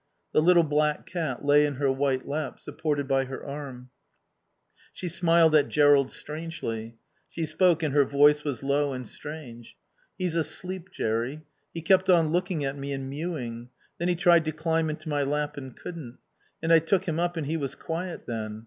The 0.31 0.41
little 0.41 0.63
black 0.63 1.05
cat 1.05 1.45
lay 1.45 1.63
in 1.63 1.75
her 1.75 1.91
white 1.91 2.27
lap, 2.27 2.59
supported 2.59 3.07
by 3.07 3.25
her 3.25 3.45
arm. 3.45 3.91
She 4.91 5.07
smiled 5.07 5.53
at 5.53 5.69
Jerrold 5.69 6.09
strangely. 6.09 6.97
She 7.29 7.45
spoke 7.45 7.83
and 7.83 7.93
her 7.93 8.03
voice 8.03 8.43
was 8.43 8.63
low 8.63 8.93
and 8.93 9.07
strange. 9.07 9.77
"He's 10.17 10.33
asleep, 10.33 10.89
Jerry. 10.91 11.43
He 11.71 11.83
kept 11.83 12.09
on 12.09 12.29
looking 12.31 12.65
at 12.65 12.75
me 12.79 12.93
and 12.93 13.11
mewing. 13.11 13.69
Then 13.99 14.07
he 14.07 14.15
tried 14.15 14.43
to 14.45 14.51
climb 14.51 14.89
into 14.89 15.07
my 15.07 15.21
lap 15.21 15.55
and 15.55 15.75
couldn't. 15.77 16.17
And 16.63 16.73
I 16.73 16.79
took 16.79 17.05
him 17.07 17.19
up 17.19 17.37
and 17.37 17.45
he 17.45 17.55
was 17.55 17.75
quiet 17.75 18.25
then. 18.25 18.59